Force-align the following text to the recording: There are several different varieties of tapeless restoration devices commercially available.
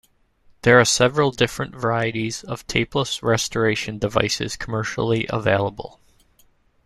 There 0.63 0.79
are 0.79 0.83
several 0.85 1.29
different 1.29 1.75
varieties 1.75 2.43
of 2.43 2.65
tapeless 2.65 3.21
restoration 3.21 3.99
devices 3.99 4.55
commercially 4.55 5.27
available. 5.29 5.99